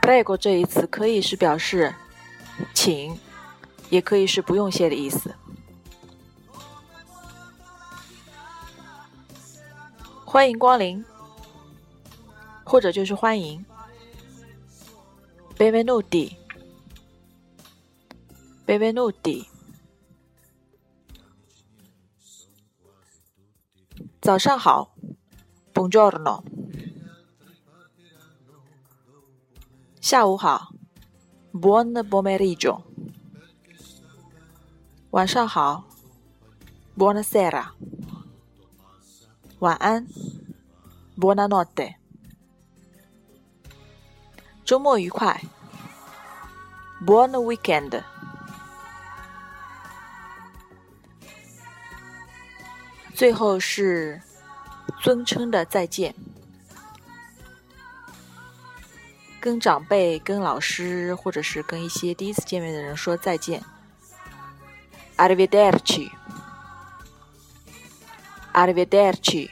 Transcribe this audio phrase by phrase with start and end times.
[0.00, 1.92] p p 这一词可以是表示
[2.72, 3.18] 请，
[3.88, 5.34] 也可以是不用谢的意思。
[10.32, 11.04] 欢迎光临，
[12.64, 13.66] 或者就是欢迎。
[15.58, 16.36] Benvenuti
[18.64, 19.48] 贝贝诺 e n u 诺 i
[24.20, 24.94] 早上好
[25.74, 26.44] ，Buongiorno。
[30.00, 30.72] 下午好
[31.54, 32.82] ，Buon pomeriggio。
[35.10, 35.88] 晚上好
[36.96, 37.66] ，Buonasera。
[39.60, 40.06] 晚安
[41.18, 41.96] ，Buona notte。
[44.64, 45.38] 周末愉快
[47.04, 48.02] ，Buon weekend。
[53.14, 54.22] 最后是
[55.02, 56.14] 尊称的再见，
[59.38, 63.62] 跟长辈、跟老师或者是跟一些第一次见面的人说再见
[65.18, 66.10] ，Arrivederci。
[68.60, 69.48] Arrivederci.